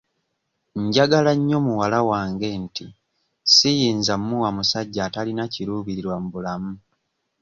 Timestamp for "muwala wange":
1.65-2.49